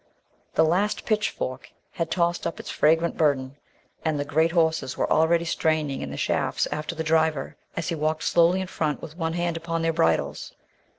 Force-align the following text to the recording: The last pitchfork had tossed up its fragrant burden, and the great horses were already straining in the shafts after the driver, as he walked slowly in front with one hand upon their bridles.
The 0.55 0.65
last 0.65 1.05
pitchfork 1.05 1.69
had 1.91 2.09
tossed 2.09 2.47
up 2.47 2.59
its 2.59 2.71
fragrant 2.71 3.17
burden, 3.17 3.57
and 4.03 4.19
the 4.19 4.25
great 4.25 4.51
horses 4.53 4.97
were 4.97 5.07
already 5.11 5.45
straining 5.45 6.01
in 6.01 6.09
the 6.09 6.17
shafts 6.17 6.67
after 6.71 6.95
the 6.95 7.03
driver, 7.03 7.55
as 7.77 7.89
he 7.89 7.93
walked 7.93 8.23
slowly 8.23 8.61
in 8.61 8.67
front 8.67 8.99
with 9.03 9.15
one 9.15 9.33
hand 9.33 9.57
upon 9.57 9.83
their 9.83 9.93
bridles. 9.93 10.55